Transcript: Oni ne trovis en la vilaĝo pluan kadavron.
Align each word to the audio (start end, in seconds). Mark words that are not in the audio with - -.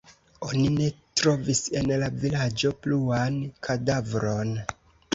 Oni 0.45 0.71
ne 0.77 0.87
trovis 1.21 1.61
en 1.83 1.95
la 2.05 2.09
vilaĝo 2.25 2.75
pluan 2.89 3.41
kadavron. 3.69 4.61